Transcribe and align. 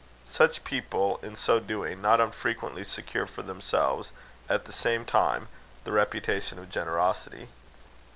Such 0.31 0.63
people, 0.63 1.19
in 1.21 1.35
so 1.35 1.59
doing, 1.59 2.01
not 2.01 2.19
unfrequently 2.19 2.83
secure 2.83 3.27
for 3.27 3.43
themselves, 3.43 4.11
at 4.49 4.65
the 4.65 4.73
same 4.73 5.05
time, 5.05 5.47
the 5.83 5.91
reputation 5.91 6.57
of 6.57 6.71
generosity. 6.71 7.49